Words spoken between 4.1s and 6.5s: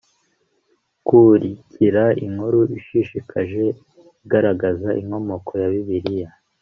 igaragaza inkomoko ya Bibiliya